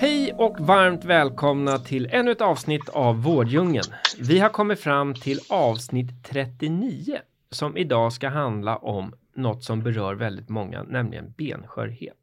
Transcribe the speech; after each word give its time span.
Hej 0.00 0.32
och 0.32 0.60
varmt 0.60 1.04
välkomna 1.04 1.78
till 1.78 2.08
ännu 2.10 2.30
ett 2.30 2.40
avsnitt 2.40 2.88
av 2.88 3.22
Vårddjungeln. 3.22 3.92
Vi 4.18 4.38
har 4.38 4.48
kommit 4.48 4.80
fram 4.80 5.14
till 5.14 5.38
avsnitt 5.48 6.24
39 6.24 7.18
som 7.50 7.76
idag 7.76 8.12
ska 8.12 8.28
handla 8.28 8.76
om 8.76 9.14
något 9.34 9.64
som 9.64 9.82
berör 9.82 10.14
väldigt 10.14 10.48
många, 10.48 10.82
nämligen 10.82 11.34
benskörhet. 11.36 12.16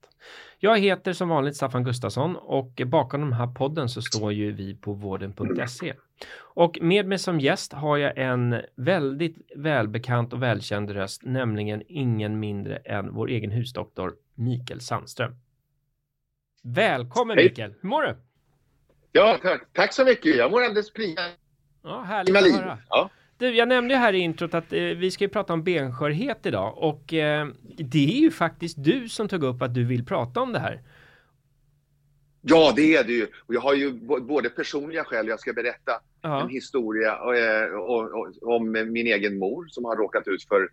Jag 0.60 0.80
heter 0.80 1.14
som 1.14 1.30
vanligt 1.30 1.56
Staffan 1.56 1.84
Gustafsson 1.84 2.36
och 2.36 2.82
bakom 2.86 3.22
den 3.22 3.34
här 3.34 3.48
podden 3.48 3.90
så 3.90 4.02
står 4.02 4.34
ju 4.34 4.52
vi 4.52 4.76
på 4.76 4.94
vården.se. 4.94 5.94
Och 6.38 6.78
med 6.82 7.08
mig 7.08 7.20
som 7.20 7.40
gäst 7.40 7.74
har 7.74 7.98
jag 7.98 8.18
en 8.18 8.62
väldigt 8.76 9.52
välbekant 9.56 10.34
och 10.34 10.44
välkänd 10.44 10.90
röst, 10.90 11.22
nämligen 11.26 11.84
ingen 11.88 12.40
mindre 12.40 12.76
än 12.76 13.14
vår 13.14 13.30
egen 13.30 13.52
husdoktor 13.52 14.14
Mikael 14.36 14.82
Sandström. 14.82 15.36
Välkommen 16.74 17.38
Hej. 17.38 17.46
Mikael! 17.50 17.74
Hur 17.82 17.90
mår 17.90 18.02
du? 18.04 18.16
Ja, 19.12 19.38
tack, 19.42 19.62
tack 19.74 19.94
så 19.94 20.06
mycket. 20.06 20.36
Jag 20.38 20.52
mår 20.52 20.62
alldeles 20.62 20.94
prima 20.94 21.22
Ja, 21.84 22.02
härligt 22.02 22.36
att 22.38 22.44
liv. 22.44 22.54
höra. 22.54 22.78
Ja. 22.90 23.10
Du, 23.38 23.56
jag 23.56 23.68
nämnde 23.68 23.94
ju 23.94 24.00
här 24.00 24.14
i 24.14 24.18
introt 24.20 24.54
att 24.54 24.74
eh, 24.74 24.80
vi 24.82 25.12
ska 25.12 25.24
ju 25.24 25.30
prata 25.30 25.54
om 25.54 25.64
benskörhet 25.64 26.46
idag 26.46 26.78
och 26.78 27.14
eh, 27.14 27.48
det 27.78 28.18
är 28.18 28.20
ju 28.20 28.32
faktiskt 28.32 28.84
du 28.84 29.10
som 29.10 29.28
tog 29.28 29.44
upp 29.44 29.62
att 29.62 29.74
du 29.74 29.84
vill 29.86 30.06
prata 30.06 30.42
om 30.42 30.54
det 30.54 30.60
här. 30.60 30.82
Ja, 32.48 32.74
det 32.76 32.96
är 32.96 33.04
det 33.04 33.14
ju. 33.14 33.28
Och 33.46 33.54
jag 33.54 33.62
har 33.62 33.74
ju 33.74 33.92
både 34.22 34.50
personliga 34.50 35.04
skäl, 35.04 35.28
jag 35.28 35.40
ska 35.40 35.54
berätta 35.54 36.02
Ja, 36.22 36.42
en 36.42 36.50
historia 36.50 37.12
eh, 37.12 37.74
om 38.42 38.72
min 38.72 39.08
egen 39.08 39.40
mor 39.40 39.68
som 39.70 39.86
har 39.86 39.96
råkat 39.96 40.28
ut 40.28 40.44
för 40.44 40.70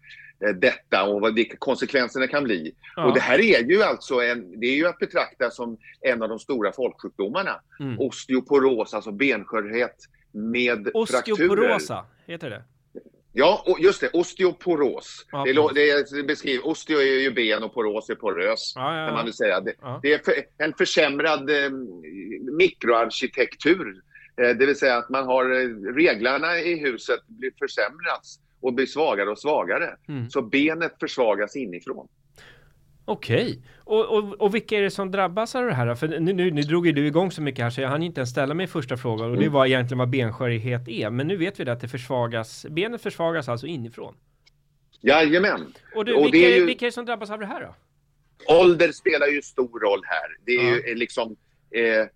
eh, 0.46 0.54
detta 0.54 1.04
och 1.04 1.20
vad, 1.20 1.34
vilka 1.34 1.56
konsekvenserna 1.56 2.26
kan 2.26 2.44
bli. 2.44 2.74
ja. 2.96 3.04
Och 3.04 3.14
det 3.14 3.20
här 3.20 3.38
är 3.38 3.64
ju 3.64 3.82
alltså 3.82 4.14
en, 4.14 4.60
det 4.60 4.66
är 4.66 4.76
ju 4.76 4.86
att 4.86 4.98
betrakta 4.98 5.50
som 5.50 5.76
en 6.00 6.22
av 6.22 6.28
de 6.28 6.38
stora 6.38 6.72
folksjukdomarna. 6.72 7.60
Mm. 7.80 8.00
Osteoporos, 8.00 8.94
alltså 8.94 9.12
benskörhet 9.12 9.96
med 10.32 10.84
frakturer. 11.08 11.32
Osteoporosa, 11.32 12.06
heter 12.26 12.50
det? 12.50 12.62
Ja, 13.36 13.62
och 13.66 13.80
just 13.80 14.00
det, 14.00 14.08
osteoporos. 14.12 15.26
Ja, 15.30 15.44
det, 15.44 15.52
lå- 15.52 15.72
det, 15.74 16.22
beskriver, 16.22 16.66
osteo 16.66 16.98
är 16.98 17.20
ju 17.20 17.30
ben 17.30 17.62
och 17.62 17.74
poros 17.74 18.10
är 18.10 18.14
porös. 18.14 18.72
Ja, 18.74 18.98
ja, 18.98 19.06
kan 19.06 19.14
man 19.14 19.24
väl 19.24 19.34
säga. 19.34 19.60
Det, 19.60 19.74
det 20.02 20.12
är 20.12 20.18
för, 20.18 20.34
en 20.58 20.72
försämrad 20.74 21.50
eh, 21.50 21.70
mikroarkitektur. 22.58 23.94
Eh, 24.42 24.48
det 24.56 24.66
vill 24.66 24.76
säga 24.76 24.96
att 24.96 25.08
man 25.08 25.24
har 25.26 25.44
eh, 25.44 25.94
reglarna 25.94 26.58
i 26.58 26.78
huset 26.78 27.20
blir 27.26 27.52
försämrats 27.58 28.40
och 28.60 28.72
blir 28.74 28.86
svagare 28.86 29.30
och 29.30 29.38
svagare. 29.38 29.96
Mm. 30.08 30.30
Så 30.30 30.42
benet 30.42 30.96
försvagas 31.00 31.56
inifrån. 31.56 32.08
Okej, 33.06 33.58
och, 33.84 34.06
och, 34.18 34.40
och 34.40 34.54
vilka 34.54 34.78
är 34.78 34.82
det 34.82 34.90
som 34.90 35.10
drabbas 35.10 35.54
av 35.54 35.64
det 35.66 35.74
här? 35.74 35.94
För 35.94 36.08
nu, 36.08 36.32
nu, 36.32 36.50
nu 36.50 36.62
drog 36.62 36.86
ju 36.86 36.92
du 36.92 37.06
igång 37.06 37.30
så 37.32 37.42
mycket 37.42 37.62
här 37.62 37.70
så 37.70 37.80
jag 37.80 37.88
hann 37.88 38.02
inte 38.02 38.20
ens 38.20 38.30
ställa 38.30 38.54
mig 38.54 38.66
första 38.66 38.96
frågan 38.96 39.30
och 39.30 39.36
det 39.36 39.42
Mm. 39.42 39.52
var 39.52 39.66
egentligen 39.66 39.98
vad 39.98 40.10
benskörhet 40.10 40.88
är. 40.88 41.10
Men 41.10 41.26
nu 41.28 41.36
vet 41.36 41.60
vi 41.60 41.64
det 41.64 41.72
att 41.72 41.80
det 41.80 41.88
försvagas, 41.88 42.66
benet 42.70 43.02
försvagas 43.02 43.48
alltså 43.48 43.66
inifrån. 43.66 44.14
Jajamän. 45.00 45.74
Och, 45.94 46.04
du, 46.04 46.12
Och 46.14 46.24
vilka, 46.24 46.38
det 46.38 46.52
är 46.54 46.58
ju- 46.58 46.66
vilka 46.66 46.84
är 46.84 46.88
det 46.88 46.92
som 46.94 47.04
drabbas 47.06 47.30
av 47.30 47.40
det 47.40 47.46
här 47.46 47.60
då? 47.60 47.74
Ålder 48.54 48.92
spelar 48.92 49.26
ju 49.26 49.42
stor 49.42 49.80
roll 49.80 50.00
här. 50.04 50.36
Det 50.44 50.52
är 50.52 50.70
Ja. 50.70 50.76
ju 50.76 50.90
eh, 50.92 50.96
liksom... 50.96 51.36
Eh, 51.70 52.06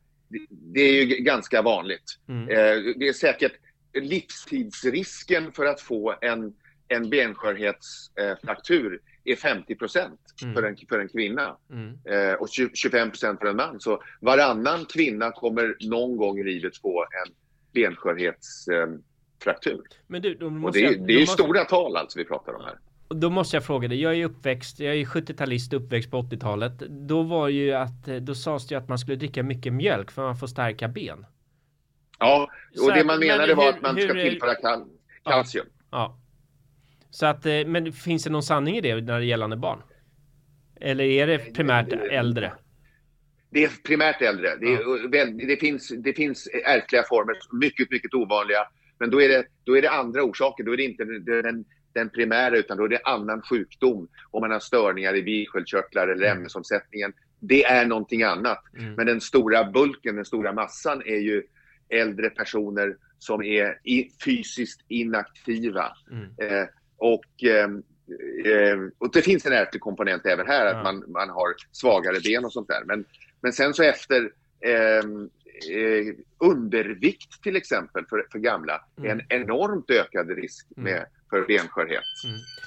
det, 0.51 0.81
är 0.81 0.93
ju 0.93 1.05
ganska 1.07 1.63
vanligt. 1.63 2.19
Mm. 2.29 2.43
Eh, 2.49 2.95
det 2.97 3.09
är 3.09 3.13
säkert 3.13 3.53
livstidsrisken 4.01 5.53
för 5.53 5.67
att 5.67 5.81
få 5.81 6.15
en, 6.21 6.53
en 6.89 7.11
benskörhetsfraktur 7.11 9.01
är 9.33 9.37
50 9.37 9.75
procent 9.75 10.21
Mm. 10.43 10.55
för, 10.55 10.63
en, 10.63 10.77
för 10.89 10.99
en 11.01 11.09
kvinna 11.09 11.57
Mm. 11.73 11.99
eh, 12.05 12.35
och 12.35 12.49
20, 12.49 12.71
25 12.75 13.11
procent 13.11 13.41
för 13.41 13.47
en 13.47 13.57
man. 13.57 13.81
Så 13.81 14.03
varannan 14.21 14.85
kvinna 14.85 15.31
kommer 15.33 15.77
någon 15.89 16.17
gång 16.17 16.39
i 16.39 16.45
livet 16.45 16.77
få 16.77 17.03
en 17.03 17.33
benskörhetsfraktur. 17.73 18.83
Eh, 18.83 18.99
fraktur. 19.45 19.81
Men 20.07 20.23
du, 20.23 20.35
då 20.35 20.47
och 20.47 20.53
måste 20.53 20.79
det, 20.79 20.85
jag, 20.85 20.93
det 20.93 20.99
är 21.03 21.07
då 21.07 21.13
ju 21.13 21.21
måste- 21.21 21.43
stora 21.43 21.65
tal 21.65 21.97
alltså 21.97 22.19
vi 22.19 22.25
pratar 22.25 22.53
om 22.53 22.65
här. 22.65 22.79
Då 23.09 23.31
måste 23.31 23.57
jag 23.57 23.65
fråga 23.65 23.89
dig, 23.89 24.01
jag 24.03 24.15
är 24.15 24.25
uppväxt, 24.25 24.81
jag 24.81 24.95
är 24.97 25.05
70-talist 25.05 25.73
uppväxt 25.73 26.11
på 26.11 26.23
80-talet. 26.23 26.79
Då 26.79 27.23
var 27.23 27.49
ju 27.49 27.73
att, 27.73 28.05
då 28.05 28.35
sades 28.35 28.67
det 28.69 28.75
ju 28.75 28.79
att 28.81 28.89
man 28.89 28.99
skulle 28.99 29.17
dricka 29.17 29.43
mycket 29.43 29.73
mjölk 29.73 30.11
för 30.11 30.23
man 30.23 30.37
får 30.37 30.47
starka 30.47 30.89
ben. 30.89 31.27
Ja, 32.19 32.51
Så 32.75 32.87
och 32.87 32.93
det 32.95 33.01
att- 33.01 33.07
man 33.07 33.19
men 33.19 33.29
menade 33.29 33.55
var 33.55 33.65
hur- 33.65 33.71
att 33.73 33.83
man 33.83 33.97
hur 33.97 34.05
ska 34.09 34.13
tillföra 34.15 34.55
kal 34.55 34.85
kalcium. 35.25 35.67
Ja. 35.91 36.19
Så 37.11 37.27
att, 37.27 37.47
eh, 37.47 37.67
men 37.67 37.93
finns 37.93 38.25
det 38.25 38.31
någon 38.31 38.43
sanning 38.43 38.77
i 38.77 38.81
det 38.81 39.01
när 39.01 39.19
det 39.19 39.25
gällande 39.25 39.57
barn? 39.57 39.83
Eller 40.81 41.05
är 41.05 41.27
det 41.27 41.39
primärt 41.39 41.93
äldre? 41.93 42.53
Det 43.51 43.65
är 43.65 43.71
primärt 43.85 44.23
äldre. 44.23 44.57
Det, 44.57 44.67
är, 44.67 45.47
det, 45.47 45.57
finns, 45.57 45.89
det 45.89 46.13
finns 46.13 46.49
ärftliga 46.67 47.03
former, 47.09 47.35
mycket, 47.61 47.91
mycket 47.91 48.15
ovanliga. 48.15 48.69
Men 48.99 49.11
då 49.11 49.23
är 49.23 49.29
det, 49.29 49.45
då 49.65 49.77
är 49.77 49.83
det 49.83 49.91
andra 49.91 50.23
orsaker. 50.23 50.65
Då 50.65 50.73
är 50.73 50.77
det 50.77 50.85
inte 50.85 51.05
den, 51.43 51.65
den, 51.93 52.11
primära, 52.11 52.57
utan 52.57 52.77
då 52.77 52.85
är 52.85 52.89
det 52.89 53.01
annan 53.05 53.43
sjukdom. 53.43 54.09
Om 54.31 54.41
man 54.41 54.51
har 54.51 54.61
störningar 54.61 55.17
i 55.17 55.23
bisköldkörtlar 55.23 56.09
eller 56.09 56.31
ämnesomsättningen. 56.31 57.13
Det 57.41 57.65
är 57.65 57.87
någonting 57.87 58.23
annat. 58.23 58.65
Mm. 58.79 58.95
Men 58.95 59.07
den 59.07 59.21
stora 59.21 59.65
bulken, 59.65 60.17
den 60.17 60.25
stora 60.25 60.53
massan 60.53 61.03
är 61.07 61.19
ju 61.19 61.43
äldre 61.89 62.31
personer 62.31 62.97
som 63.19 63.43
är 63.43 63.79
i, 63.85 64.11
fysiskt 64.25 64.81
inaktiva. 64.89 65.93
Mm. 66.11 66.25
Eh, 66.25 66.69
och, 66.99 67.45
eh, 67.45 67.69
och 68.99 69.13
det 69.13 69.23
finns 69.23 69.47
en 69.47 69.53
ärftlig 69.53 69.81
komponent 69.81 70.27
även 70.27 70.47
här, 70.47 70.67
Ja. 70.67 70.71
att 70.77 70.85
man, 70.85 71.05
man 71.13 71.29
har 71.29 71.55
svagare 71.73 72.21
ben 72.25 72.45
och 72.45 72.53
sånt 72.53 72.69
där. 72.69 72.83
Men, 72.85 73.05
men 73.41 73.53
sen 73.53 73.75
så 73.75 73.83
efter 73.83 74.31
ehm, 74.67 75.31
eh, 75.71 76.15
undervikt 76.39 77.43
till 77.43 77.57
exempel 77.57 78.05
för, 78.11 78.27
för 78.33 78.39
gamla 78.39 78.85
är 79.03 79.09
en 79.09 79.23
enormt 79.29 79.91
ökad 79.91 80.31
risk 80.31 80.67
Mm. 80.77 80.93
med, 80.93 81.07
för 81.31 81.47
benskörhet. 81.47 82.03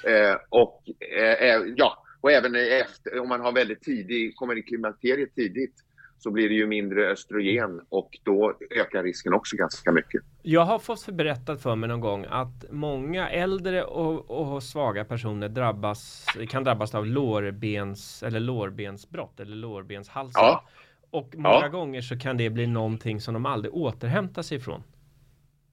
Mm. 0.04 0.30
Eh, 0.30 0.36
och, 0.48 0.82
eh, 1.16 1.32
eh, 1.32 1.62
ja, 1.76 2.04
och 2.20 2.32
även 2.32 2.54
efter, 2.54 3.18
om 3.18 3.28
man 3.28 3.40
har 3.40 3.52
väldigt 3.52 3.82
tidig, 3.82 4.36
kommer 4.36 4.58
i 4.58 4.62
klimakteriet 4.62 5.34
tidigt 5.34 5.74
så 6.22 6.30
blir 6.30 6.48
det 6.48 6.54
ju 6.54 6.66
mindre 6.66 7.06
östrogen 7.10 7.80
och 7.88 8.18
då 8.22 8.54
ökar 8.80 9.02
risken 9.02 9.32
också 9.34 9.56
ganska 9.56 9.92
mycket. 9.92 10.22
Jag 10.42 10.60
har 10.64 10.78
fått 10.78 11.06
berättat 11.06 11.62
för 11.62 11.76
mig 11.76 11.88
någon 11.88 12.00
gång 12.00 12.26
att 12.30 12.64
många 12.70 13.30
äldre 13.30 13.84
och, 13.84 14.30
och 14.30 14.62
svaga 14.62 15.04
personer 15.04 15.48
drabbas, 15.48 16.26
kan 16.48 16.64
drabbas 16.64 16.94
av 16.94 17.06
lårbens 17.06 18.22
eller 18.22 18.40
lårbensbrott 18.40 19.40
eller 19.40 19.56
lårbenshalsar. 19.56 20.40
Ja. 20.42 20.64
Och 21.10 21.34
många 21.36 21.58
Ja. 21.62 21.68
gånger 21.68 22.00
så 22.00 22.18
kan 22.18 22.36
det 22.36 22.50
bli 22.50 22.66
någonting 22.66 23.20
som 23.20 23.34
de 23.34 23.46
aldrig 23.46 23.74
återhämtar 23.74 24.42
sig 24.42 24.58
ifrån. 24.58 24.82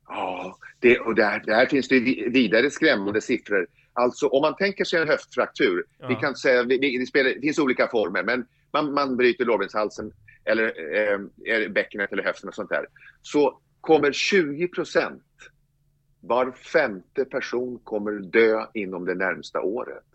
Ja, 0.08 0.58
det, 0.80 1.00
och 1.00 1.16
där, 1.16 1.44
där 1.46 1.66
finns 1.66 1.88
det 1.88 2.00
vi- 2.00 2.30
vidare 2.30 2.69
skrämmande 2.72 3.22
siffror. 3.22 3.68
Alltså 3.94 4.28
om 4.28 4.42
man 4.42 4.56
tänker 4.56 4.84
sig 4.86 5.01
en 5.01 5.07
höftfraktur, 5.07 5.84
Ja. 6.00 6.07
vi 6.07 6.16
kan 6.16 6.36
säga, 6.36 6.63
vi, 6.63 6.98
det, 6.98 7.06
spelar, 7.06 7.30
det 7.30 7.42
finns 7.42 7.60
olika 7.60 7.88
former, 7.88 8.24
men 8.24 8.46
man, 8.74 8.94
man 8.94 9.18
bryter 9.18 9.46
lårbenshalsen 9.46 10.12
eller 10.50 10.66
eh, 10.96 11.19
eller 11.46 11.69
bäckenet 11.69 12.12
eller 12.12 12.24
höften 12.24 12.50
och 12.50 12.56
sånt 12.56 12.69
där. 12.69 12.86
Så 13.22 13.60
kommer 13.81 14.12
20 14.12 14.68
procent, 14.68 15.24
var 16.22 16.51
femte 16.51 17.25
person 17.25 17.80
kommer 17.84 18.12
dö 18.12 18.66
inom 18.74 19.06
det 19.06 19.16
närmsta 19.16 19.62
året. 19.62 20.06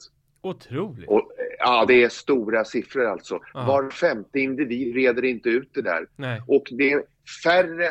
Otroligt. 0.42 1.08
Och, 1.08 1.32
ja, 1.58 1.84
det 1.88 2.04
är 2.04 2.08
stora 2.08 2.64
siffror 2.64 3.04
alltså. 3.04 3.40
Ja. 3.54 3.66
Var 3.66 3.90
femte 3.90 4.40
individ 4.40 4.94
reder 4.94 5.24
inte 5.24 5.48
ut 5.48 5.70
det 5.74 5.82
där. 5.82 6.06
Nej. 6.16 6.42
Och 6.46 6.68
det 6.70 6.92
är 6.92 7.02
färre 7.44 7.90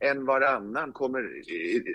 än 0.00 0.24
varannan 0.24 0.92
kommer, 0.92 1.30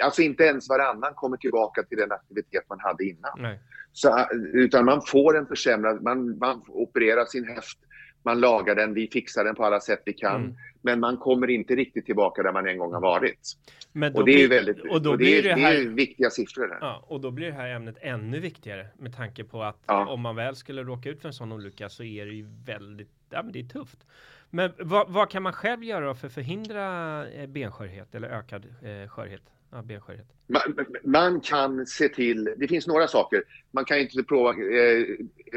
alltså 0.04 0.22
inte 0.22 0.44
ens 0.44 0.70
varannan 0.70 1.14
kommer 1.14 1.38
tillbaka 1.38 1.84
till 1.84 1.98
den 1.98 2.12
aktivitet 2.12 2.64
man 2.70 2.80
hade 2.80 3.06
innan. 3.06 3.32
Nej. 3.38 3.60
Så, 3.92 4.28
utan 4.54 4.86
man 4.86 5.02
får 5.02 5.38
en 5.38 5.46
försämrad, 5.46 6.02
man, 6.02 6.38
man 6.38 6.62
opererar 6.68 7.26
sin 7.26 7.48
höft, 7.48 7.80
man 8.24 8.40
lagar 8.40 8.76
den, 8.76 8.94
vi 8.94 9.08
fixar 9.08 9.44
den 9.44 9.56
på 9.56 9.66
alla 9.66 9.80
sätt 9.80 10.02
vi 10.06 10.14
kan. 10.14 10.36
Mm. 10.36 10.56
Men 10.82 11.00
man 11.00 11.18
kommer 11.18 11.50
inte 11.50 11.76
riktigt 11.76 12.06
tillbaka 12.06 12.44
där 12.44 12.52
man 12.52 12.68
en 12.68 12.78
gång 12.78 12.94
har 12.94 13.02
varit. 13.02 13.58
och 14.16 14.26
det 14.26 14.44
är 14.44 14.48
väldigt, 14.48 14.80
och 14.80 15.02
då 15.02 15.12
och 15.12 15.18
det, 15.18 15.24
blir 15.24 15.44
det, 15.44 15.54
här, 15.54 15.74
det 15.74 15.80
är 15.80 15.86
viktiga 15.86 16.30
siffror. 16.30 16.78
Ja, 16.82 17.06
och 17.08 17.22
då 17.22 17.32
blir 17.32 17.48
det 17.48 17.54
här 17.54 17.70
ämnet 17.70 17.98
ännu 18.02 18.40
viktigare 18.40 18.88
med 18.98 19.16
tanke 19.16 19.44
på 19.44 19.64
att 19.64 19.80
ja. 19.86 20.08
om 20.08 20.22
man 20.22 20.36
väl 20.36 20.56
skulle 20.56 20.84
råka 20.84 21.10
ut 21.10 21.22
för 21.22 21.28
en 21.28 21.34
sån 21.34 21.52
olycka 21.52 21.90
så 21.90 22.04
är 22.04 22.26
det 22.26 22.32
ju 22.32 22.48
väldigt, 22.66 23.10
ja 23.30 23.44
men 23.44 23.52
det 23.52 23.60
är 23.60 23.64
tufft. 23.64 24.06
Men 24.50 24.72
vad, 24.80 25.10
vad 25.10 25.30
kan 25.30 25.44
man 25.44 25.54
själv 25.54 25.84
göra 25.84 26.16
för 26.16 26.28
att 26.28 26.34
förhindra 26.34 27.28
eh, 27.30 27.48
benskörhet 27.48 28.16
eller 28.16 28.28
ökad 28.28 28.66
eh, 28.66 29.10
skörhet? 29.10 29.42
Ja, 29.72 29.82
benskörhet. 29.82 30.28
Man, 30.48 30.62
man, 31.04 31.42
kan 31.42 31.86
se 31.86 32.10
till, 32.10 32.54
det 32.58 32.68
finns 32.68 32.88
några 32.88 33.08
saker. 33.08 33.44
Man 33.72 33.86
kan 33.86 34.00
inte 34.00 34.24
prova, 34.24 34.50
eh, 34.50 35.02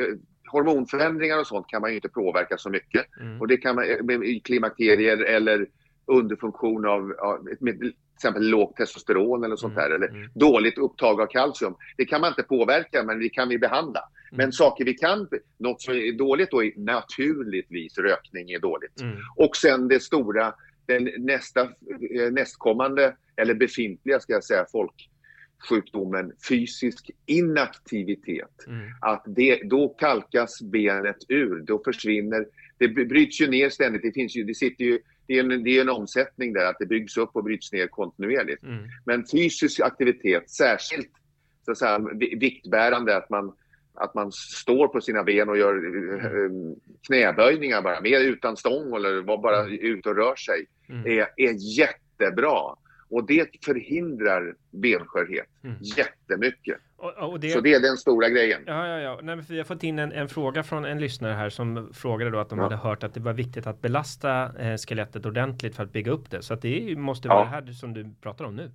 eh 0.03 0.17
hormonförändringar 0.53 1.41
och 1.41 1.47
sånt 1.47 1.67
kan 1.67 1.81
man 1.81 1.91
ju 1.91 1.97
inte 1.97 2.09
påverka 2.09 2.59
så 2.59 2.71
mycket. 2.71 3.07
Mm. 3.21 3.41
Och 3.41 3.49
det 3.49 3.57
kan 3.57 3.75
man 3.75 3.85
med 4.03 4.45
klimakterier 4.45 5.25
eller 5.25 5.67
underfunktion 6.07 6.87
av, 6.87 7.13
av 7.19 7.49
med 7.61 7.79
till 7.81 7.95
exempel 8.15 8.49
lågt 8.49 8.77
testosteron 8.77 9.45
eller 9.45 9.57
sånt 9.57 9.77
mm. 9.77 9.91
där, 9.91 9.97
eller 9.97 10.09
mm. 10.09 10.31
dåligt 10.35 10.79
upptag 10.79 11.21
av 11.21 11.27
kalcium. 11.27 11.75
Det 11.97 12.05
kan 12.05 12.21
man 12.21 12.29
inte 12.29 12.43
påverka, 12.43 13.03
men 13.03 13.19
det 13.19 13.29
kan 13.29 13.49
vi 13.49 13.59
behandla. 13.59 14.01
Mm. 14.01 14.37
Men 14.37 14.53
saker 14.53 14.85
vi 14.85 14.95
kan, 14.95 15.29
något 15.59 15.83
som 15.83 15.95
är 15.95 16.13
dåligt 16.13 16.51
då 16.51 16.65
är 16.65 16.73
naturligtvis 16.77 17.99
rökning 17.99 18.51
är 18.51 18.59
dåligt. 18.59 19.01
Mm. 19.01 19.17
Och 19.37 19.57
sen 19.57 19.89
det 19.89 20.01
stora, 20.01 20.55
den 20.87 21.11
nästa, 21.19 21.61
eh, 21.61 22.33
nästkommande, 22.33 23.17
eller 23.37 23.55
befintliga 23.55 24.21
ska 24.21 24.33
jag 24.33 24.45
säga, 24.45 24.67
folk 24.73 25.09
sjukdomen 25.69 26.33
fysisk 26.49 27.11
inaktivitet. 27.27 28.67
Mm. 28.67 28.91
Att 29.01 29.23
det, 29.27 29.61
då 29.65 29.89
kalkas 29.89 30.63
benet 30.63 31.17
ur, 31.29 31.61
då 31.61 31.83
försvinner, 31.85 32.47
det 32.79 32.89
bryts 32.89 33.41
ju 33.41 33.47
ner 33.47 33.71
ständigt, 33.71 34.03
det 34.03 34.13
finns 34.13 34.37
ju, 34.37 34.45
det 34.45 34.55
sitter 34.55 34.85
ju, 34.85 34.99
det 35.27 35.39
är 35.39 35.45
en, 35.45 35.65
det 35.65 35.79
är 35.79 35.81
en 35.81 35.89
omsättning 35.89 36.53
där, 36.53 36.65
att 36.65 36.77
det 36.79 36.87
byggs 36.87 37.17
upp 37.17 37.31
och 37.33 37.45
bryts 37.45 37.73
ner 37.73 37.87
kontinuerligt. 37.87 38.63
Mm. 38.63 38.89
Men 39.05 39.25
fysisk 39.33 39.81
aktivitet, 39.81 40.51
särskilt 40.51 41.11
så 41.65 41.71
att 41.71 41.79
säga, 41.79 41.99
viktbärande, 42.37 43.17
att 43.17 43.31
man, 43.31 43.53
att 43.95 44.15
man 44.15 44.33
står 44.33 44.89
på 44.89 45.01
sina 45.01 45.25
ben 45.25 45.49
och 45.49 45.59
gör 45.59 45.75
mm. 45.75 46.75
knäböjningar 47.07 47.83
bara, 47.83 48.01
med 48.01 48.23
utan 48.23 48.57
stång 48.57 48.97
eller 48.97 49.23
bara 49.23 49.61
mm. 49.61 49.79
ut 49.81 50.07
och 50.07 50.17
rör 50.17 50.37
sig, 50.37 50.67
mm. 50.89 51.19
är, 51.19 51.29
är 51.37 51.79
jättebra. 51.79 52.77
Och 53.13 53.27
det 53.27 53.65
förhindrar 53.65 54.55
benskörhet 54.71 55.47
mm. 55.65 55.77
jättemycket. 55.81 56.79
Och, 56.97 57.31
och 57.31 57.41
det... 57.41 57.51
Så 57.51 57.61
det 57.61 57.75
är 57.75 57.81
den 57.81 57.97
stora 57.97 58.29
grejen. 58.29 58.63
Ja, 58.67 58.87
ja, 58.87 59.01
ja. 59.01 59.21
Nej, 59.23 59.39
vi 59.49 59.59
har 59.59 59.65
fått 59.65 59.83
in 59.83 59.99
en, 59.99 60.13
en, 60.13 60.29
fråga 60.29 60.63
från 60.63 60.85
en 60.85 61.01
lyssnare 61.01 61.33
här 61.33 61.51
som 61.51 61.91
frågade 61.95 62.31
då 62.31 62.39
att 62.39 62.49
de 62.49 62.59
ja. 62.59 62.65
hade 62.65 62.77
hört 62.77 63.05
att 63.05 63.15
det 63.15 63.21
var 63.21 63.33
viktigt 63.33 63.67
att 63.67 63.81
belasta 63.81 64.59
eh, 64.59 64.77
skelettet 64.77 65.27
ordentligt 65.27 65.77
för 65.77 65.83
att 65.83 65.93
bygga 65.93 66.13
upp 66.13 66.31
det. 66.31 66.43
Så 66.43 66.55
att 66.55 66.63
det 66.63 66.99
måste 66.99 67.29
vara 67.29 67.39
ja. 67.39 67.45
det 67.45 67.51
här 67.51 67.73
som 67.73 67.95
du 67.95 68.15
pratar 68.21 68.45
om 68.45 68.57
nu. 68.57 68.71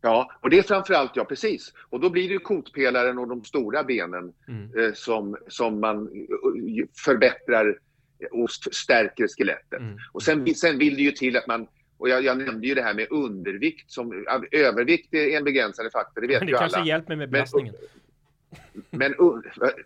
Ja, 0.00 0.30
och 0.40 0.50
det 0.50 0.58
är 0.58 0.62
framförallt, 0.62 1.12
ja 1.14 1.24
precis. 1.24 1.72
Och 1.90 2.00
då 2.00 2.10
blir 2.10 2.28
det 2.28 2.32
ju 2.32 2.38
kotpelaren 2.38 3.18
och 3.18 3.28
de 3.28 3.44
stora 3.44 3.84
benen 3.84 4.32
mm. 4.48 4.78
eh, 4.78 4.92
som, 4.94 5.36
som 5.48 5.80
man 5.80 6.08
uh, 6.08 6.84
förbättrar 7.04 7.78
och 8.30 8.50
stärker 8.50 9.28
skelettet. 9.28 9.80
Mm. 9.80 9.98
Och 10.12 10.22
sen, 10.22 10.54
sen 10.54 10.78
vill 10.78 10.96
det 10.96 11.02
ju 11.02 11.12
till 11.12 11.36
att 11.36 11.46
man 11.46 11.66
och 12.00 12.08
jag, 12.08 12.24
jag, 12.24 12.38
nämnde 12.38 12.66
ju 12.66 12.74
det 12.74 12.82
här 12.82 12.94
med 12.94 13.06
undervikt. 13.10 13.90
Som, 13.90 14.26
övervikt 14.52 15.14
är 15.14 15.36
en 15.36 15.44
begränsande 15.44 15.90
faktor, 15.90 16.20
det 16.20 16.26
vet 16.26 16.40
men 16.40 16.46
det 16.46 16.52
ju 16.52 16.58
kanske 16.58 16.88
hjälper 16.88 17.08
mig 17.08 17.16
med 17.16 17.30
belastningen. 17.30 17.74
Men, 18.90 19.14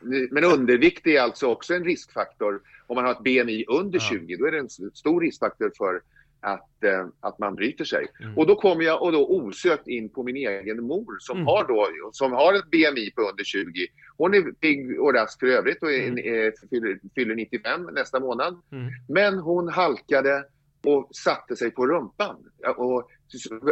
men, 0.00 0.28
men, 0.30 0.44
undervikt 0.44 1.06
är 1.06 1.20
alltså 1.20 1.46
också 1.46 1.74
en 1.74 1.84
riskfaktor. 1.84 2.60
Om 2.86 2.94
man 2.94 3.04
har 3.04 3.12
ett 3.12 3.22
BMI 3.22 3.64
under 3.68 3.98
ja. 3.98 4.18
20, 4.18 4.36
då 4.36 4.46
är 4.46 4.52
det 4.52 4.58
en 4.58 4.68
stor 4.92 5.20
riskfaktor 5.20 5.72
för 5.78 6.00
att, 6.40 6.84
äh, 6.84 7.06
att 7.20 7.38
man 7.38 7.54
bryter 7.54 7.84
sig. 7.84 8.06
Mm. 8.20 8.38
Och 8.38 8.46
då 8.46 8.54
kommer 8.54 8.84
jag 8.84 9.02
och 9.02 9.12
då 9.12 9.28
osökt 9.28 9.88
in 9.88 10.08
på 10.08 10.22
min 10.22 10.36
egen 10.36 10.82
mor 10.82 11.16
som, 11.18 11.36
mm. 11.36 11.46
har, 11.46 11.68
då, 11.68 12.10
som 12.12 12.32
har 12.32 12.54
ett 12.54 12.70
BMI 12.70 13.10
på 13.10 13.22
under 13.30 13.44
20. 13.44 13.86
Hon 14.16 14.34
är 14.34 14.52
pigg 14.52 15.00
och 15.00 15.14
rask 15.14 15.40
för 15.40 15.46
övrigt 15.46 15.82
och 15.82 15.92
är, 15.92 16.08
mm. 16.08 16.18
är, 16.18 16.68
fyller, 16.70 16.98
fyller 17.14 17.34
95 17.34 17.88
nästa 17.92 18.20
månad. 18.20 18.60
Mm. 18.72 18.90
Men 19.08 19.38
hon 19.38 19.68
halkade 19.68 20.44
och 20.84 21.08
satte 21.12 21.56
sig 21.56 21.70
på 21.70 21.86
rumpan. 21.86 22.36
Och, 22.76 23.10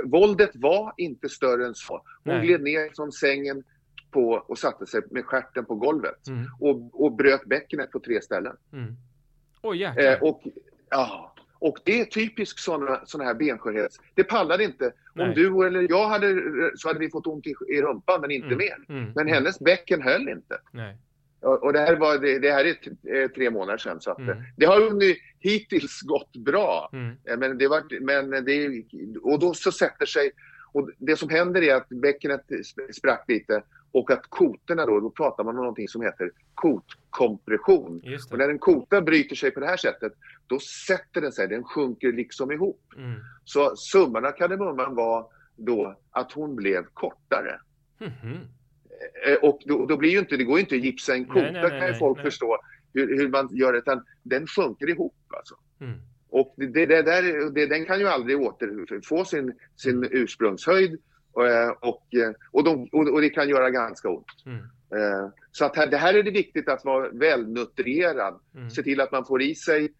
våldet 0.04 0.50
var 0.54 0.94
inte 0.96 1.28
större 1.28 1.66
än 1.66 1.74
så. 1.74 2.02
Hon 2.24 2.34
Nej. 2.34 2.46
gled 2.46 2.62
ner 2.62 2.90
från 2.96 3.12
sängen 3.12 3.64
på, 4.10 4.44
och 4.48 4.58
satte 4.58 4.86
sig 4.86 5.00
med 5.10 5.24
skärten 5.24 5.64
på 5.64 5.74
golvet 5.74 6.28
mm. 6.28 6.46
och, 6.60 7.04
och 7.04 7.12
bröt 7.12 7.44
bäckenet 7.44 7.90
på 7.90 8.00
tre 8.00 8.22
ställen. 8.22 8.56
Mm. 8.72 8.96
Oh, 9.62 9.98
eh, 9.98 10.22
och, 10.22 10.42
ja, 10.90 11.34
och 11.58 11.78
det 11.84 12.00
är 12.00 12.04
typiskt 12.04 12.60
sådana 12.60 13.00
såna 13.04 13.24
här 13.24 13.34
benskörhet. 13.34 13.92
Det 14.14 14.24
pallade 14.24 14.64
inte. 14.64 14.92
Nej. 15.14 15.28
Om 15.28 15.34
du 15.34 15.66
eller 15.66 15.86
jag 15.90 16.08
hade 16.08 16.34
så 16.74 16.88
hade 16.88 17.00
vi 17.00 17.10
fått 17.10 17.26
ont 17.26 17.46
i, 17.46 17.54
i 17.68 17.82
rumpan 17.82 18.20
men 18.20 18.30
inte 18.30 18.46
mm. 18.46 18.58
mer. 18.58 18.76
Mm. 18.88 19.12
Men 19.14 19.28
hennes 19.28 19.60
bäcken 19.60 20.02
höll 20.02 20.28
inte. 20.28 20.58
Nej. 20.70 20.96
Och 21.42 21.72
det 21.72 21.78
här, 21.78 21.96
var, 21.96 22.18
det, 22.18 22.38
det 22.38 22.52
här 22.52 22.64
är 23.02 23.28
tre 23.28 23.50
månader 23.50 23.78
sedan. 23.78 24.00
Så 24.00 24.14
mm. 24.18 24.38
Det 24.56 24.66
har 24.66 25.02
hittills 25.40 26.00
gått 26.00 26.36
bra. 26.36 26.90
Mm. 26.92 27.16
Eh, 27.24 27.38
men 27.38 27.58
det 27.58 27.68
var, 27.68 28.00
men 28.00 28.44
det, 28.44 28.84
och 29.22 29.38
då 29.38 29.54
så 29.54 29.72
sätter 29.72 30.06
sig... 30.06 30.30
Och 30.74 30.90
det 30.98 31.16
som 31.16 31.28
händer 31.28 31.62
är 31.62 31.74
att 31.74 31.88
bäckenet 31.88 32.44
sprack 32.92 33.24
lite 33.28 33.62
och 33.92 34.10
att 34.10 34.26
kotorna 34.28 34.86
då, 34.86 35.00
då 35.00 35.10
pratar 35.10 35.44
man 35.44 35.54
om 35.54 35.60
någonting 35.60 35.88
som 35.88 36.02
heter 36.02 36.30
kotkompression. 36.54 38.02
Och 38.30 38.38
när 38.38 38.48
en 38.48 38.58
kota 38.58 39.00
bryter 39.00 39.36
sig 39.36 39.50
på 39.50 39.60
det 39.60 39.66
här 39.66 39.76
sättet, 39.76 40.12
då 40.46 40.58
sätter 40.58 41.20
den 41.20 41.32
sig, 41.32 41.48
den 41.48 41.64
sjunker 41.64 42.12
liksom 42.12 42.52
ihop. 42.52 42.92
Mm. 42.96 43.20
Så 43.44 43.76
summan 43.76 44.24
av 44.24 44.30
kardemumman 44.30 44.94
var 44.94 45.26
då 45.56 45.96
att 46.10 46.32
hon 46.32 46.56
blev 46.56 46.84
kortare. 46.94 47.60
Mm 48.00 48.12
-hmm. 48.12 48.40
Eh, 49.26 49.34
och 49.34 49.60
då, 49.64 49.86
då, 49.86 49.96
blir 49.96 50.10
ju 50.10 50.18
inte, 50.18 50.36
det 50.36 50.44
går 50.44 50.58
ju 50.58 50.60
inte 50.60 50.74
att 50.74 50.84
gipsa 50.84 51.14
en 51.14 51.24
kota 51.24 51.70
kan 51.70 51.88
ju 51.88 51.94
folk 51.94 52.16
nej. 52.16 52.24
förstå 52.24 52.58
hur, 52.94 53.18
hur, 53.18 53.28
man 53.28 53.48
gör 53.52 53.72
det, 53.72 53.78
utan 53.78 54.04
den 54.22 54.46
sjunker 54.46 54.90
ihop 54.90 55.14
alltså. 55.36 55.54
Mm. 55.80 55.98
Och 56.28 56.54
det, 56.56 56.86
det, 56.86 57.02
där, 57.02 57.50
det, 57.50 57.66
den 57.66 57.84
kan 57.84 58.00
ju 58.00 58.08
aldrig 58.08 58.40
återfå 58.40 59.24
sin, 59.24 59.54
sin 59.76 59.96
mm. 59.96 60.08
ursprungshöjd 60.12 60.98
och, 61.32 61.46
eh, 61.46 61.70
och, 61.70 62.14
eh, 62.14 62.32
och, 62.50 62.64
de, 62.64 62.88
och, 62.92 63.20
det 63.20 63.30
kan 63.30 63.48
göra 63.48 63.70
ganska 63.70 64.08
ont. 64.08 64.26
Mm. 64.46 64.64
Så 65.52 65.64
att 65.64 65.76
här, 65.76 65.86
det 65.86 65.96
här 65.96 66.14
är 66.14 66.22
det 66.22 66.30
viktigt 66.30 66.68
att 66.68 66.84
vara 66.84 67.08
välnutrerad, 67.08 68.40
mm. 68.54 68.70
se 68.70 68.82
till 68.82 69.00
att 69.00 69.12
man 69.12 69.24
får 69.24 69.42
i 69.42 69.54
sig 69.54 69.92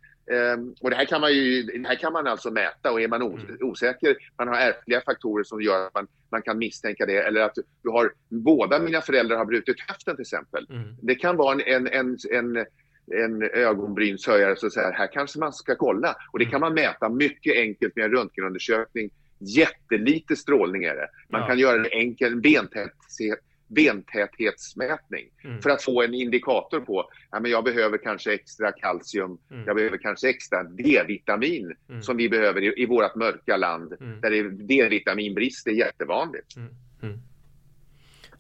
och 0.81 0.91
det 0.91 0.97
här 0.97 1.05
kan 1.05 1.21
man 1.21 1.33
ju, 1.33 1.63
det 1.63 1.89
här 1.89 1.95
kan 1.95 2.13
man 2.13 2.27
alltså 2.27 2.51
mäta 2.51 2.93
och 2.93 3.01
är 3.01 3.09
man 3.09 3.23
mm. 3.23 3.57
osäker, 3.61 4.17
man 4.39 4.49
har 4.49 4.57
ärftliga 4.57 5.01
faktorer 5.01 5.45
som 5.45 5.63
gör 5.63 5.87
att 5.87 5.95
man, 5.95 6.07
man 6.31 6.43
kan 6.43 6.59
misstänka 6.59 7.07
det 7.07 7.19
eller 7.19 7.41
att 7.41 7.55
du 7.83 7.91
har, 7.91 8.13
båda 8.29 8.79
mina 8.79 9.01
föräldrar 9.01 9.37
har 9.37 9.45
brutit 9.45 9.81
höften 9.89 10.17
till 10.17 10.23
exempel. 10.23 10.67
Mm. 10.71 10.97
Det 11.03 11.15
kan 11.15 11.37
vara 11.37 11.61
en, 11.63 11.87
en, 11.87 12.19
en, 12.31 12.67
en 13.13 13.43
ögonbrynshöjare 13.43 14.57
som 14.57 14.71
säger 14.71 14.93
här 14.93 15.13
kanske 15.13 15.39
man 15.39 15.53
ska 15.53 15.75
kolla. 15.75 16.17
Och 16.33 16.39
det 16.39 16.45
mm. 16.45 16.53
kan 16.53 16.61
man 16.61 16.75
mäta 16.75 17.09
mycket 17.09 17.57
enkelt 17.57 17.97
med 17.97 18.05
en 18.05 18.11
röntgenundersökning. 18.11 19.11
Jättelite 19.39 20.37
strålning 20.37 20.85
är 20.85 20.95
det. 20.95 21.09
Man 21.29 21.41
ja. 21.41 21.47
kan 21.47 21.59
göra 21.59 21.77
en 21.77 21.87
enkel 21.93 22.41
bentäthet 22.41 23.41
bentäthetsmätning 23.75 25.29
mm. 25.45 25.63
för 25.63 25.71
att 25.71 25.83
få 25.83 26.03
en 26.03 26.15
indikator 26.15 26.81
på 26.81 27.11
ja, 27.31 27.41
men 27.41 27.51
jag 27.51 27.65
behöver 27.65 27.99
kanske 27.99 28.35
extra 28.35 28.73
kalcium, 28.73 29.39
mm. 29.51 29.65
jag 29.67 29.77
behöver 29.77 29.99
kanske 29.99 30.29
extra 30.29 30.63
D-vitamin 30.63 31.75
mm. 31.89 32.03
som 32.03 32.17
vi 32.17 32.29
behöver 32.29 32.63
i, 32.63 32.83
i 32.83 32.87
vårt 32.87 33.15
mörka 33.15 33.57
land 33.57 33.93
mm. 34.01 34.21
där 34.21 34.51
D-vitaminbrist 34.69 35.67
är 35.67 35.73
jättevanligt. 35.73 36.57
Mm. 36.57 36.69
Mm. 37.03 37.19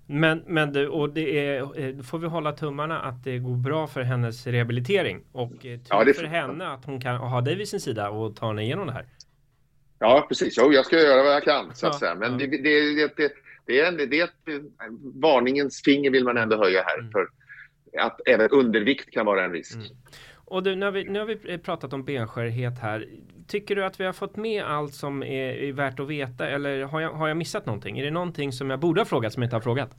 Men, 0.06 0.42
men 0.46 0.72
du, 0.72 0.88
och 0.88 1.10
det 1.10 1.46
är, 1.46 1.80
eh, 1.80 2.02
får 2.02 2.18
vi 2.18 2.26
hålla 2.26 2.52
tummarna 2.52 3.00
att 3.00 3.24
det 3.24 3.38
går 3.38 3.56
bra 3.56 3.86
för 3.86 4.00
hennes 4.00 4.46
rehabilitering 4.46 5.24
och 5.32 5.66
eh, 5.66 5.80
ja, 5.88 6.04
det 6.04 6.14
för 6.14 6.24
henne 6.24 6.68
att 6.68 6.84
hon 6.84 7.00
kan 7.00 7.16
ha 7.16 7.40
dig 7.40 7.54
vid 7.54 7.68
sin 7.68 7.80
sida 7.80 8.10
och 8.10 8.36
ta 8.36 8.46
henne 8.46 8.62
igenom 8.62 8.86
det 8.86 8.92
här. 8.92 9.06
Ja, 9.98 10.26
precis. 10.28 10.54
Jo, 10.58 10.72
jag 10.72 10.86
ska 10.86 10.96
göra 10.96 11.22
vad 11.22 11.32
jag 11.32 11.42
kan 11.42 11.74
så 11.74 11.86
att 11.86 11.92
ja, 11.92 11.98
säga. 11.98 12.14
Men 12.14 12.32
ja. 12.32 12.46
det, 12.46 12.46
det, 12.46 13.16
det, 13.16 13.32
det 13.66 13.80
är, 13.80 14.06
det 14.06 14.20
är 14.20 14.24
ett 14.24 14.62
varningens 15.14 15.82
finger 15.84 16.10
vill 16.10 16.24
man 16.24 16.36
ändå 16.36 16.56
höja 16.56 16.82
här 16.82 16.98
mm. 16.98 17.12
för 17.12 17.26
att 17.98 18.20
även 18.26 18.48
undervikt 18.50 19.10
kan 19.10 19.26
vara 19.26 19.44
en 19.44 19.52
risk. 19.52 19.74
Mm. 19.74 19.86
Och 20.44 20.62
du, 20.62 20.76
nu 20.76 20.84
har, 20.84 20.92
vi, 20.92 21.04
nu 21.04 21.18
har 21.18 21.26
vi 21.26 21.58
pratat 21.58 21.92
om 21.92 22.04
benskörhet 22.04 22.78
här. 22.78 23.08
Tycker 23.46 23.76
du 23.76 23.84
att 23.84 24.00
vi 24.00 24.04
har 24.04 24.12
fått 24.12 24.36
med 24.36 24.64
allt 24.64 24.94
som 24.94 25.22
är, 25.22 25.52
är 25.52 25.72
värt 25.72 26.00
att 26.00 26.08
veta 26.08 26.48
eller 26.48 26.82
har 26.82 27.00
jag, 27.00 27.12
har 27.12 27.28
jag 27.28 27.36
missat 27.36 27.66
någonting? 27.66 27.98
Är 27.98 28.04
det 28.04 28.10
någonting 28.10 28.52
som 28.52 28.70
jag 28.70 28.80
borde 28.80 29.00
ha 29.00 29.04
frågat 29.04 29.32
som 29.32 29.42
jag 29.42 29.46
inte 29.46 29.56
har 29.56 29.60
frågat? 29.60 29.90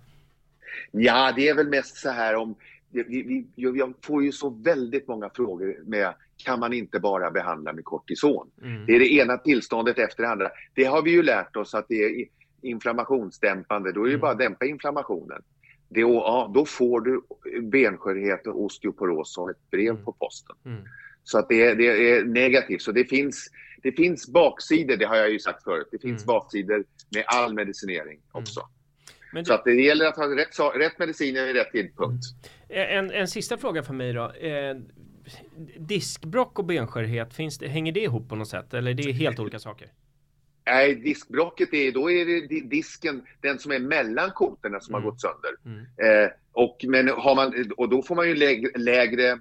Ja, 0.91 1.34
det 1.36 1.50
är 1.50 1.55
väl 1.55 1.70
mest 1.70 1.98
så 1.98 2.10
här 2.10 2.36
om 2.36 2.55
vi, 2.91 3.03
vi, 3.24 3.46
jag 3.55 3.93
får 4.01 4.24
ju 4.24 4.32
så 4.32 4.50
väldigt 4.50 5.08
många 5.08 5.29
frågor 5.29 5.75
med 5.86 6.13
kan 6.38 6.60
man 6.60 6.74
inte 6.74 7.00
bara 7.00 7.32
behandla 7.32 7.74
med 7.74 7.84
kortison? 7.84 8.50
Mm. 8.63 8.86
Det 8.86 8.96
är 8.96 9.00
det 9.00 9.13
ena 9.13 9.38
tillståndet 9.38 10.00
efter 10.00 10.24
det 10.24 10.29
andra. 10.29 10.50
Det 10.74 10.84
har 10.84 11.01
vi 11.01 11.12
ju 11.12 11.24
lärt 11.24 11.55
oss 11.55 11.74
att 11.74 11.86
det 11.88 12.03
är 12.03 12.25
inflammationsdämpande, 12.63 13.91
då 13.91 14.01
är 14.01 14.05
det 14.05 14.10
mm. 14.12 14.22
bara 14.22 14.32
att 14.32 14.38
dämpa 14.39 14.65
inflammationen. 14.65 15.41
det, 15.89 16.00
ja, 16.01 16.51
då 16.53 16.65
får 16.65 17.01
du 17.01 17.22
benskörhet 17.62 18.48
och 18.48 18.63
osteoporos 18.63 19.34
som 19.34 19.50
ett 19.50 19.72
brev 19.72 19.89
Mm. 19.89 20.03
på 20.05 20.12
posten. 20.13 20.55
Mm. 20.65 20.84
Så 21.24 21.38
att 21.39 21.50
det, 21.50 21.62
är- 21.65 21.75
det 21.75 22.12
är 22.12 22.24
negativt. 22.25 22.82
Så 22.82 22.91
det 22.91 23.05
finns, 23.05 23.50
det 23.84 23.91
finns 23.91 24.27
baksidor, 24.27 24.96
det 24.98 25.05
har 25.05 25.15
jag 25.15 25.32
ju 25.32 25.39
sagt 25.39 25.63
förut. 25.63 25.88
Det 25.91 26.00
finns 26.00 26.24
Mm. 26.24 26.27
baksidor 26.27 26.84
med 27.15 27.24
all 27.27 27.53
medicinering 27.53 28.20
också. 28.32 28.62
Men 29.34 29.46
Så 29.46 29.51
du, 29.53 29.55
att 29.58 29.63
det 29.63 29.74
gäller 29.82 30.05
att 30.05 30.17
ha 30.17 30.25
rätt, 30.36 30.60
rätt 30.79 31.00
mediciner 31.00 31.46
vid 31.46 31.55
rätt 31.55 31.72
tidpunkt. 31.72 32.24
en, 32.70 33.12
en 33.12 33.27
sista 33.27 33.58
fråga 33.58 33.84
för 33.84 33.93
mig 33.93 34.13
då. 34.13 34.32
Eh, 34.32 34.75
diskbrock 35.77 36.60
och 36.60 36.65
benskörhet, 36.65 37.34
finns 37.34 37.58
det, 37.58 37.67
hänger 37.67 37.91
det 37.91 38.00
ihop 38.00 38.29
på 38.29 38.36
något 38.36 38.48
sätt? 38.48 38.74
Eller 38.74 38.93
det 38.93 39.03
är 39.03 39.13
helt 39.13 39.39
olika 39.39 39.60
saker? 39.60 39.88
Nej, 40.65 40.96
diskbrocket 40.96 41.74
är, 41.74 41.91
då 41.91 42.12
är 42.12 42.25
det 42.25 42.48
di- 42.48 42.62
disken, 42.62 43.22
den 43.41 43.60
som 43.60 43.72
är 43.72 43.79
mellan 43.79 44.32
kotorna 44.32 44.79
som 44.79 44.96
Mm. 44.96 45.03
har 45.03 45.12
gått 45.12 45.22
sönder. 45.22 45.51
Mm. 45.65 46.24
Eh, 46.25 46.32
och, 46.51 46.86
men 46.88 47.08
har 47.10 47.36
man, 47.36 47.72
och 47.77 47.89
då 47.89 48.03
får 48.03 48.15
man 48.15 48.27
ju 48.29 48.36
lägre, 48.36 48.72
lägre 48.77 49.29
eh, 49.32 49.38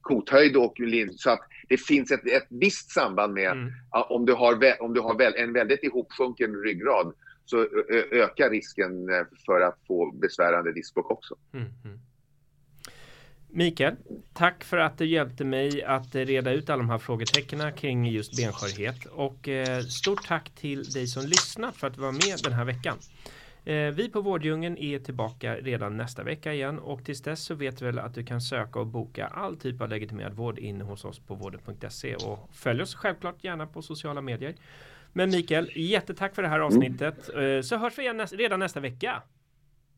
kothöjd 0.00 0.56
och 0.56 0.76
så 1.16 1.30
att 1.30 1.40
det 1.68 1.76
finns 1.76 2.10
ett, 2.10 2.26
ett 2.26 2.46
visst 2.48 2.90
samband 2.90 3.34
med 3.34 3.52
Mm. 3.52 3.70
om 3.90 4.26
du 4.26 4.32
har, 4.32 4.82
om 4.82 4.94
du 4.94 5.00
har 5.00 5.18
väl, 5.18 5.32
en 5.36 5.52
väldigt 5.52 5.82
ihopsjunken 5.84 6.54
ryggrad 6.56 7.12
så 7.44 7.66
ökar 8.10 8.50
risken 8.50 9.08
eh, 9.08 9.22
för 9.46 9.60
att 9.60 9.78
få 9.86 10.10
besvärande 10.12 10.72
diskbråck 10.72 11.10
också. 11.10 11.34
Mm, 11.54 11.66
mm. 11.84 11.98
Mikael, 13.50 13.96
tack 14.32 14.64
för 14.64 14.76
att 14.78 14.98
du 14.98 15.06
hjälpte 15.06 15.44
mig 15.44 15.82
att 15.84 16.14
reda 16.14 16.52
ut 16.52 16.70
alla 16.70 16.82
de 16.82 16.90
här 16.90 16.98
frågetecknen 16.98 17.72
kring 17.72 18.06
just 18.06 18.36
benskörhet 18.36 19.04
och 19.06 19.48
eh, 19.48 19.80
stort 19.80 20.26
tack 20.26 20.50
till 20.50 20.84
dig 20.84 21.06
som 21.06 21.22
lyssnat 21.26 21.76
för 21.76 21.86
att 21.86 21.94
du 21.94 22.00
var 22.00 22.12
med 22.12 22.38
den 22.44 22.52
här 22.52 22.64
veckan. 22.64 22.98
Eh, 23.64 23.74
vi 23.94 24.08
på 24.08 24.20
Vårdjungeln 24.20 24.78
är 24.78 24.98
tillbaka 24.98 25.54
redan 25.56 25.96
nästa 25.96 26.22
vecka 26.22 26.52
igen 26.54 26.78
och 26.78 27.04
tills 27.04 27.22
dess 27.22 27.44
så 27.44 27.54
vet 27.54 27.78
du 27.78 27.84
väl 27.84 27.98
att 27.98 28.14
du 28.14 28.24
kan 28.24 28.40
söka 28.40 28.78
och 28.80 28.86
boka 28.86 29.26
all 29.26 29.56
typ 29.56 29.80
av 29.80 29.88
legitimerad 29.88 30.34
vård 30.34 30.58
inne 30.58 30.84
hos 30.84 31.04
oss 31.04 31.18
på 31.18 31.34
vården.se 31.34 32.14
och 32.16 32.48
följ 32.52 32.82
oss 32.82 32.94
självklart 32.94 33.44
gärna 33.44 33.66
på 33.66 33.82
sociala 33.82 34.20
medier. 34.20 34.54
Men 35.12 35.30
Mikael, 35.30 35.70
jättetack 35.74 36.34
för 36.34 36.42
det 36.42 36.48
här 36.48 36.60
avsnittet. 36.60 37.28
Eh, 37.34 37.60
så 37.62 37.76
hörs 37.76 37.98
vi 37.98 38.02
igen 38.02 38.20
näs- 38.20 38.36
redan 38.36 38.60
nästa 38.60 38.80
vecka. 38.80 39.22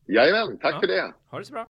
Jajamän, 0.07 0.57
tack 0.61 0.73
Ja. 0.75 0.79
för 0.79 0.87
det! 0.87 1.13
Ha 1.27 1.39
det 1.39 1.45
så 1.45 1.53
bra! 1.53 1.65